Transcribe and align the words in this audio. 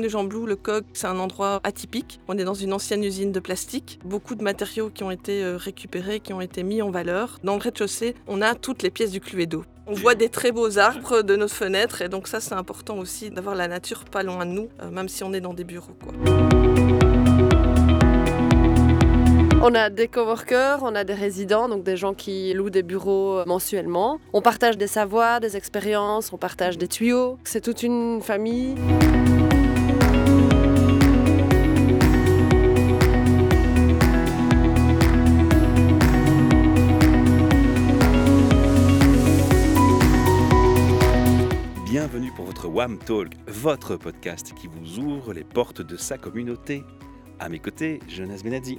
de 0.00 0.08
Jean 0.08 0.24
Blou, 0.24 0.46
le 0.46 0.56
COG, 0.56 0.84
c'est 0.94 1.06
un 1.06 1.18
endroit 1.18 1.60
atypique. 1.64 2.20
On 2.28 2.38
est 2.38 2.44
dans 2.44 2.54
une 2.54 2.72
ancienne 2.72 3.04
usine 3.04 3.32
de 3.32 3.40
plastique. 3.40 3.98
Beaucoup 4.04 4.34
de 4.34 4.42
matériaux 4.42 4.90
qui 4.90 5.04
ont 5.04 5.10
été 5.10 5.42
euh, 5.42 5.56
récupérés, 5.56 6.20
qui 6.20 6.32
ont 6.32 6.40
été 6.40 6.62
mis 6.62 6.80
en 6.80 6.90
valeur. 6.90 7.38
Dans 7.44 7.54
le 7.54 7.60
rez-de-chaussée, 7.60 8.14
on 8.26 8.40
a 8.40 8.54
toutes 8.54 8.82
les 8.82 8.90
pièces 8.90 9.10
du 9.10 9.20
Cluedo. 9.20 9.64
On 9.86 9.94
voit 9.94 10.14
des 10.14 10.28
très 10.28 10.52
beaux 10.52 10.78
arbres 10.78 11.22
de 11.22 11.36
nos 11.36 11.48
fenêtres 11.48 12.02
et 12.02 12.08
donc 12.08 12.28
ça 12.28 12.38
c'est 12.40 12.54
important 12.54 12.98
aussi 12.98 13.30
d'avoir 13.30 13.56
la 13.56 13.66
nature 13.66 14.04
pas 14.04 14.22
loin 14.22 14.46
de 14.46 14.52
nous, 14.52 14.68
euh, 14.80 14.90
même 14.90 15.08
si 15.08 15.24
on 15.24 15.32
est 15.32 15.40
dans 15.40 15.54
des 15.54 15.64
bureaux. 15.64 15.96
On 19.64 19.74
a 19.74 19.90
des 19.90 20.08
coworkers, 20.08 20.80
on 20.82 20.94
a 20.94 21.04
des 21.04 21.14
résidents, 21.14 21.68
donc 21.68 21.84
des 21.84 21.96
gens 21.96 22.14
qui 22.14 22.52
louent 22.52 22.70
des 22.70 22.82
bureaux 22.82 23.38
euh, 23.38 23.44
mensuellement. 23.46 24.18
On 24.32 24.42
partage 24.42 24.76
des 24.76 24.88
savoirs, 24.88 25.40
des 25.40 25.56
expériences, 25.56 26.32
on 26.32 26.36
partage 26.36 26.78
des 26.78 26.88
tuyaux. 26.88 27.38
C'est 27.44 27.60
toute 27.60 27.82
une 27.82 28.20
famille. 28.22 28.74
WAM 42.72 42.96
Talk, 42.96 43.34
votre 43.48 43.96
podcast 43.96 44.54
qui 44.54 44.66
vous 44.66 44.98
ouvre 44.98 45.34
les 45.34 45.44
portes 45.44 45.82
de 45.82 45.98
sa 45.98 46.16
communauté. 46.16 46.82
À 47.38 47.50
mes 47.50 47.58
côtés, 47.58 47.98
Jonas 48.08 48.40
Benazzi. 48.42 48.78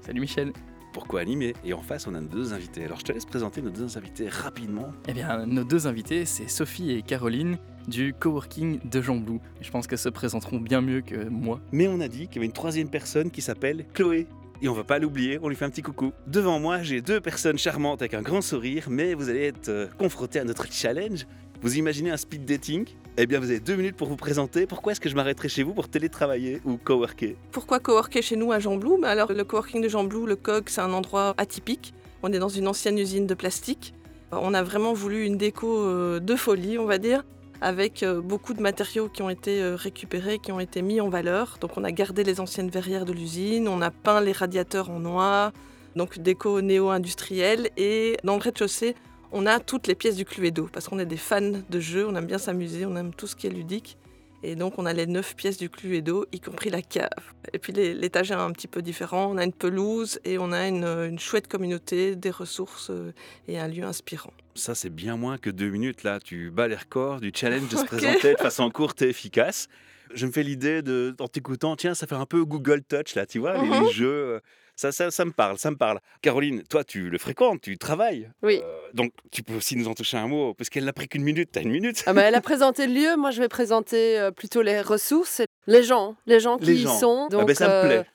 Salut 0.00 0.20
Michel. 0.20 0.52
Pourquoi 0.92 1.22
animer? 1.22 1.54
Et 1.64 1.72
en 1.72 1.82
face, 1.82 2.06
on 2.06 2.14
a 2.14 2.20
nos 2.20 2.28
deux 2.28 2.54
invités. 2.54 2.84
Alors, 2.84 3.00
je 3.00 3.04
te 3.04 3.10
laisse 3.10 3.24
présenter 3.24 3.62
nos 3.62 3.70
deux 3.70 3.98
invités 3.98 4.28
rapidement. 4.28 4.92
Eh 5.08 5.12
bien, 5.12 5.44
nos 5.44 5.64
deux 5.64 5.88
invités, 5.88 6.24
c'est 6.24 6.46
Sophie 6.46 6.92
et 6.92 7.02
Caroline 7.02 7.58
du 7.88 8.14
coworking 8.14 8.78
de 8.88 9.02
Jean 9.02 9.16
Blou. 9.16 9.40
Je 9.60 9.72
pense 9.72 9.88
qu'elles 9.88 9.98
se 9.98 10.08
présenteront 10.08 10.60
bien 10.60 10.80
mieux 10.80 11.00
que 11.00 11.28
moi. 11.28 11.60
Mais 11.72 11.88
on 11.88 11.98
a 11.98 12.06
dit 12.06 12.28
qu'il 12.28 12.36
y 12.36 12.38
avait 12.38 12.46
une 12.46 12.52
troisième 12.52 12.90
personne 12.90 13.32
qui 13.32 13.42
s'appelle 13.42 13.86
Chloé. 13.92 14.28
Et 14.62 14.68
on 14.68 14.72
va 14.72 14.84
pas 14.84 14.98
l'oublier, 14.98 15.38
on 15.42 15.48
lui 15.48 15.56
fait 15.56 15.66
un 15.66 15.70
petit 15.70 15.82
coucou. 15.82 16.12
Devant 16.26 16.58
moi, 16.58 16.82
j'ai 16.82 17.02
deux 17.02 17.20
personnes 17.20 17.58
charmantes 17.58 18.00
avec 18.00 18.14
un 18.14 18.22
grand 18.22 18.40
sourire, 18.40 18.86
mais 18.88 19.12
vous 19.14 19.28
allez 19.28 19.48
être 19.48 19.68
euh, 19.68 19.86
confrontés 19.98 20.38
à 20.38 20.44
notre 20.44 20.72
challenge. 20.72 21.26
Vous 21.62 21.78
imaginez 21.78 22.10
un 22.10 22.16
speed 22.16 22.44
dating? 22.44 22.86
Eh 23.16 23.26
bien, 23.26 23.40
vous 23.40 23.50
avez 23.50 23.60
deux 23.60 23.76
minutes 23.76 23.96
pour 23.96 24.08
vous 24.08 24.16
présenter. 24.16 24.66
Pourquoi 24.66 24.92
est-ce 24.92 25.00
que 25.00 25.08
je 25.08 25.14
m'arrêterai 25.14 25.48
chez 25.48 25.62
vous 25.62 25.72
pour 25.72 25.88
télétravailler 25.88 26.60
ou 26.66 26.76
coworker? 26.76 27.36
Pourquoi 27.50 27.80
coworker 27.80 28.20
chez 28.20 28.36
nous 28.36 28.52
à 28.52 28.58
Jean 28.58 28.76
Blou 28.76 29.00
Alors 29.04 29.32
le 29.32 29.42
coworking 29.42 29.82
de 29.82 29.88
Jean 29.88 30.04
Blou, 30.04 30.26
le 30.26 30.36
COG, 30.36 30.64
c'est 30.66 30.82
un 30.82 30.92
endroit 30.92 31.34
atypique. 31.38 31.94
On 32.22 32.32
est 32.32 32.38
dans 32.38 32.50
une 32.50 32.68
ancienne 32.68 32.98
usine 32.98 33.26
de 33.26 33.34
plastique. 33.34 33.94
On 34.32 34.52
a 34.52 34.62
vraiment 34.62 34.92
voulu 34.92 35.24
une 35.24 35.38
déco 35.38 35.78
euh, 35.78 36.20
de 36.20 36.36
folie, 36.36 36.78
on 36.78 36.84
va 36.84 36.98
dire, 36.98 37.24
avec 37.62 38.02
euh, 38.02 38.20
beaucoup 38.20 38.52
de 38.52 38.60
matériaux 38.60 39.08
qui 39.08 39.22
ont 39.22 39.30
été 39.30 39.62
euh, 39.62 39.76
récupérés, 39.76 40.38
qui 40.38 40.52
ont 40.52 40.60
été 40.60 40.82
mis 40.82 41.00
en 41.00 41.08
valeur. 41.08 41.56
Donc 41.60 41.78
on 41.78 41.84
a 41.84 41.92
gardé 41.92 42.22
les 42.22 42.38
anciennes 42.38 42.68
verrières 42.68 43.06
de 43.06 43.12
l'usine, 43.12 43.66
on 43.66 43.80
a 43.80 43.90
peint 43.90 44.20
les 44.20 44.32
radiateurs 44.32 44.90
en 44.90 45.00
noir, 45.00 45.52
donc 45.94 46.18
déco 46.18 46.60
néo-industrielle. 46.60 47.70
Et 47.78 48.18
dans 48.24 48.34
le 48.34 48.42
rez-de-chaussée, 48.42 48.94
on 49.32 49.46
a 49.46 49.60
toutes 49.60 49.86
les 49.86 49.94
pièces 49.94 50.16
du 50.16 50.24
Cluedo, 50.24 50.68
parce 50.72 50.88
qu'on 50.88 50.98
est 50.98 51.06
des 51.06 51.16
fans 51.16 51.40
de 51.68 51.80
jeux, 51.80 52.06
on 52.06 52.14
aime 52.16 52.26
bien 52.26 52.38
s'amuser, 52.38 52.86
on 52.86 52.96
aime 52.96 53.12
tout 53.14 53.26
ce 53.26 53.36
qui 53.36 53.46
est 53.46 53.50
ludique. 53.50 53.96
Et 54.42 54.54
donc 54.54 54.74
on 54.78 54.86
a 54.86 54.92
les 54.92 55.06
neuf 55.06 55.34
pièces 55.34 55.56
du 55.56 55.68
Cluedo, 55.70 56.26
y 56.30 56.40
compris 56.40 56.70
la 56.70 56.82
cave. 56.82 57.08
Et 57.52 57.58
puis 57.58 57.72
les- 57.72 57.94
l'étage 57.94 58.30
est 58.30 58.34
un 58.34 58.52
petit 58.52 58.68
peu 58.68 58.82
différent, 58.82 59.28
on 59.32 59.38
a 59.38 59.44
une 59.44 59.52
pelouse 59.52 60.20
et 60.24 60.38
on 60.38 60.52
a 60.52 60.68
une, 60.68 60.84
une 60.84 61.18
chouette 61.18 61.48
communauté, 61.48 62.14
des 62.16 62.30
ressources 62.30 62.90
euh, 62.90 63.12
et 63.48 63.58
un 63.58 63.66
lieu 63.66 63.82
inspirant. 63.84 64.32
Ça, 64.54 64.74
c'est 64.74 64.90
bien 64.90 65.16
moins 65.16 65.38
que 65.38 65.50
deux 65.50 65.70
minutes 65.70 66.02
là. 66.04 66.20
Tu 66.20 66.50
bats 66.50 66.68
les 66.68 66.76
records 66.76 67.20
du 67.20 67.32
challenge 67.34 67.68
de 67.68 67.76
se 67.76 67.84
présenter 67.86 68.34
de 68.34 68.38
façon 68.38 68.70
courte 68.70 69.02
et 69.02 69.08
efficace. 69.08 69.68
Je 70.14 70.26
me 70.26 70.30
fais 70.30 70.44
l'idée 70.44 70.82
de, 70.82 71.16
en 71.18 71.26
t'écoutant, 71.28 71.74
tiens, 71.74 71.94
ça 71.94 72.06
fait 72.06 72.14
un 72.14 72.26
peu 72.26 72.44
Google 72.44 72.82
Touch 72.82 73.14
là, 73.16 73.26
tu 73.26 73.38
vois, 73.40 73.54
les- 73.56 73.68
les, 73.68 73.80
Mhm. 73.80 73.88
jeux. 73.92 74.06
euh, 74.34 74.40
Ça, 74.78 74.92
ça, 74.92 75.10
ça 75.10 75.24
me 75.24 75.32
parle, 75.32 75.56
ça 75.58 75.70
me 75.70 75.76
parle. 75.76 76.00
Caroline, 76.20 76.62
toi, 76.64 76.84
tu 76.84 77.08
le 77.08 77.16
fréquentes, 77.16 77.62
tu 77.62 77.78
travailles. 77.78 78.30
Oui. 78.42 78.60
Euh, 78.86 78.90
donc, 78.94 79.12
tu 79.30 79.42
peux 79.42 79.54
aussi 79.54 79.76
nous 79.76 79.88
en 79.88 79.94
toucher 79.94 80.16
un 80.16 80.28
mot, 80.28 80.54
parce 80.54 80.70
qu'elle 80.70 80.84
n'a 80.84 80.92
pris 80.92 81.08
qu'une 81.08 81.22
minute. 81.22 81.50
T'as 81.52 81.62
une 81.62 81.70
minute. 81.70 82.02
Ah 82.06 82.12
bah, 82.12 82.22
elle 82.22 82.34
a 82.34 82.40
présenté 82.40 82.86
le 82.86 82.94
lieu, 82.94 83.16
moi 83.16 83.30
je 83.30 83.40
vais 83.40 83.48
présenter 83.48 84.18
euh, 84.18 84.30
plutôt 84.30 84.62
les 84.62 84.80
ressources, 84.80 85.40
et 85.40 85.46
les 85.66 85.82
gens, 85.82 86.16
les 86.26 86.40
gens 86.40 86.58
qui 86.58 86.66
Les 86.66 86.82
y 86.82 86.86
sont. 86.86 87.28
Ah 87.32 87.44
ben, 87.44 87.54
ça 87.54 87.68
me 87.68 87.72
euh, 87.72 87.84
plaît. 87.84 88.06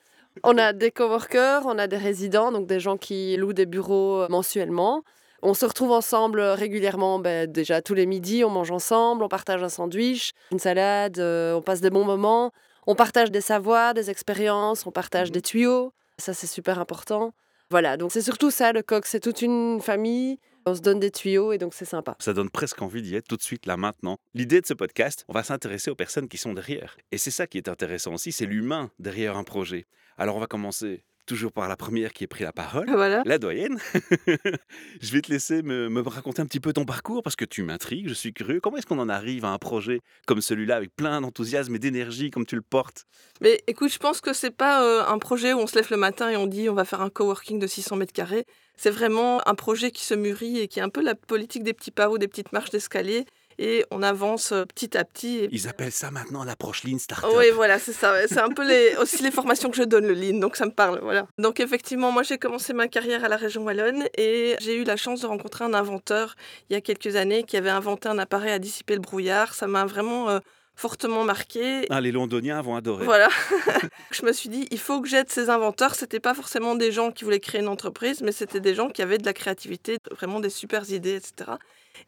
On 0.44 0.56
a 0.56 0.72
des 0.72 0.90
coworkers, 0.90 1.62
on 1.66 1.78
a 1.78 1.86
des 1.86 1.98
résidents, 1.98 2.52
donc 2.52 2.66
des 2.66 2.80
gens 2.80 2.96
qui 2.96 3.36
louent 3.36 3.52
des 3.52 3.66
bureaux 3.66 4.22
euh, 4.22 4.28
mensuellement. 4.30 5.02
On 5.42 5.54
se 5.54 5.66
retrouve 5.66 5.90
ensemble 5.90 6.40
euh, 6.40 6.54
régulièrement, 6.54 7.18
ben, 7.18 7.50
déjà 7.50 7.82
tous 7.82 7.94
les 7.94 8.06
midis, 8.06 8.44
on 8.44 8.50
mange 8.50 8.70
ensemble, 8.70 9.24
on 9.24 9.28
partage 9.28 9.62
un 9.62 9.68
sandwich, 9.68 10.32
une 10.52 10.58
salade, 10.58 11.18
euh, 11.18 11.54
on 11.54 11.62
passe 11.62 11.80
des 11.80 11.90
bons 11.90 12.04
moments, 12.04 12.52
on 12.86 12.94
partage 12.94 13.30
des 13.30 13.40
savoirs, 13.40 13.92
des 13.92 14.08
expériences, 14.08 14.86
on 14.86 14.90
partage 14.92 15.28
Mhm. 15.28 15.32
des 15.34 15.42
tuyaux, 15.42 15.92
ça 16.16 16.32
c'est 16.32 16.46
super 16.46 16.78
important. 16.78 17.32
Voilà, 17.70 17.96
donc 17.96 18.12
c'est 18.12 18.22
surtout 18.22 18.50
ça 18.50 18.72
le 18.72 18.82
coq, 18.82 19.04
c'est 19.04 19.20
toute 19.20 19.42
une 19.42 19.80
famille, 19.80 20.38
on 20.66 20.74
se 20.74 20.80
donne 20.80 21.00
des 21.00 21.10
tuyaux 21.10 21.52
et 21.52 21.58
donc 21.58 21.74
c'est 21.74 21.84
sympa. 21.84 22.16
Ça 22.18 22.32
donne 22.32 22.50
presque 22.50 22.82
envie 22.82 23.02
d'y 23.02 23.14
être 23.14 23.28
tout 23.28 23.36
de 23.36 23.42
suite, 23.42 23.66
là, 23.66 23.76
maintenant. 23.76 24.18
L'idée 24.34 24.60
de 24.60 24.66
ce 24.66 24.74
podcast, 24.74 25.24
on 25.28 25.32
va 25.32 25.42
s'intéresser 25.42 25.90
aux 25.90 25.94
personnes 25.94 26.28
qui 26.28 26.38
sont 26.38 26.52
derrière. 26.52 26.96
Et 27.10 27.18
c'est 27.18 27.30
ça 27.30 27.46
qui 27.46 27.58
est 27.58 27.68
intéressant 27.68 28.14
aussi, 28.14 28.32
c'est 28.32 28.46
l'humain 28.46 28.90
derrière 28.98 29.36
un 29.36 29.44
projet. 29.44 29.86
Alors, 30.18 30.36
on 30.36 30.40
va 30.40 30.46
commencer 30.46 31.04
toujours 31.26 31.52
par 31.52 31.68
la 31.68 31.76
première 31.76 32.12
qui 32.12 32.24
a 32.24 32.26
pris 32.26 32.44
la 32.44 32.52
parole. 32.52 32.90
Voilà. 32.90 33.22
La 33.24 33.38
doyenne, 33.38 33.78
je 35.00 35.12
vais 35.12 35.20
te 35.20 35.30
laisser 35.30 35.62
me, 35.62 35.88
me 35.88 36.00
raconter 36.02 36.42
un 36.42 36.46
petit 36.46 36.60
peu 36.60 36.72
ton 36.72 36.84
parcours 36.84 37.22
parce 37.22 37.36
que 37.36 37.44
tu 37.44 37.62
m'intrigues, 37.62 38.08
je 38.08 38.14
suis 38.14 38.32
curieux. 38.32 38.60
Comment 38.60 38.76
est-ce 38.76 38.86
qu'on 38.86 38.98
en 38.98 39.08
arrive 39.08 39.44
à 39.44 39.48
un 39.48 39.58
projet 39.58 40.00
comme 40.26 40.40
celui-là 40.40 40.76
avec 40.76 40.94
plein 40.94 41.20
d'enthousiasme 41.20 41.74
et 41.74 41.78
d'énergie 41.78 42.30
comme 42.30 42.46
tu 42.46 42.56
le 42.56 42.62
portes? 42.62 43.04
Mais 43.40 43.62
écoute, 43.66 43.92
je 43.92 43.98
pense 43.98 44.20
que 44.20 44.32
c'est 44.32 44.50
pas 44.50 44.84
euh, 44.84 45.04
un 45.06 45.18
projet 45.18 45.52
où 45.52 45.58
on 45.58 45.66
se 45.66 45.76
lève 45.76 45.88
le 45.90 45.96
matin 45.96 46.28
et 46.28 46.36
on 46.36 46.46
dit 46.46 46.68
on 46.68 46.74
va 46.74 46.84
faire 46.84 47.00
un 47.00 47.10
coworking 47.10 47.58
de 47.58 47.66
600 47.66 47.96
mètres 47.96 48.12
carrés. 48.12 48.44
C'est 48.76 48.90
vraiment 48.90 49.46
un 49.46 49.54
projet 49.54 49.90
qui 49.90 50.04
se 50.04 50.14
mûrit 50.14 50.58
et 50.58 50.68
qui 50.68 50.80
est 50.80 50.82
un 50.82 50.88
peu 50.88 51.02
la 51.02 51.14
politique 51.14 51.62
des 51.62 51.72
petits 51.72 51.90
pas 51.90 52.08
ou 52.10 52.18
des 52.18 52.28
petites 52.28 52.52
marches 52.52 52.70
d'escalier. 52.70 53.26
Et 53.58 53.84
on 53.90 54.02
avance 54.02 54.52
euh, 54.52 54.64
petit 54.64 54.96
à 54.96 55.04
petit. 55.04 55.38
Et... 55.38 55.48
Ils 55.52 55.68
appellent 55.68 55.92
ça 55.92 56.10
maintenant 56.10 56.42
l'approche 56.42 56.84
Lean 56.84 56.98
Startup. 56.98 57.30
Oui, 57.36 57.50
voilà, 57.54 57.78
c'est 57.78 57.92
ça. 57.92 58.26
C'est 58.26 58.40
un 58.40 58.48
peu 58.48 58.66
les, 58.66 58.96
aussi 58.96 59.22
les 59.22 59.30
formations 59.30 59.70
que 59.70 59.76
je 59.76 59.82
donne, 59.82 60.06
le 60.06 60.14
Lean, 60.14 60.38
donc 60.38 60.56
ça 60.56 60.64
me 60.64 60.70
parle. 60.70 61.00
Voilà. 61.02 61.26
Donc 61.38 61.60
effectivement, 61.60 62.10
moi 62.10 62.22
j'ai 62.22 62.38
commencé 62.38 62.72
ma 62.72 62.88
carrière 62.88 63.24
à 63.24 63.28
la 63.28 63.36
région 63.36 63.62
Wallonne 63.62 64.08
et 64.16 64.56
j'ai 64.60 64.76
eu 64.76 64.84
la 64.84 64.96
chance 64.96 65.20
de 65.20 65.26
rencontrer 65.26 65.64
un 65.64 65.74
inventeur 65.74 66.34
il 66.70 66.72
y 66.72 66.76
a 66.76 66.80
quelques 66.80 67.14
années 67.16 67.44
qui 67.44 67.56
avait 67.56 67.70
inventé 67.70 68.08
un 68.08 68.18
appareil 68.18 68.52
à 68.52 68.58
dissiper 68.58 68.94
le 68.94 69.00
brouillard. 69.00 69.54
Ça 69.54 69.66
m'a 69.66 69.84
vraiment 69.84 70.30
euh, 70.30 70.40
fortement 70.74 71.24
marqué. 71.24 71.86
Ah, 71.90 72.00
les 72.00 72.12
Londoniens 72.12 72.60
vont 72.62 72.76
adorer. 72.76 73.04
Voilà. 73.04 73.28
je 74.10 74.24
me 74.24 74.32
suis 74.32 74.48
dit, 74.48 74.66
il 74.70 74.78
faut 74.78 75.00
que 75.00 75.08
j'aide 75.08 75.30
ces 75.30 75.50
inventeurs. 75.50 75.94
C'était 75.94 76.20
pas 76.20 76.34
forcément 76.34 76.74
des 76.74 76.92
gens 76.92 77.10
qui 77.12 77.24
voulaient 77.24 77.40
créer 77.40 77.60
une 77.60 77.68
entreprise, 77.68 78.20
mais 78.22 78.32
c'était 78.32 78.60
des 78.60 78.74
gens 78.74 78.88
qui 78.88 79.02
avaient 79.02 79.18
de 79.18 79.24
la 79.26 79.32
créativité, 79.34 79.98
vraiment 80.10 80.40
des 80.40 80.50
super 80.50 80.90
idées, 80.90 81.16
etc. 81.16 81.52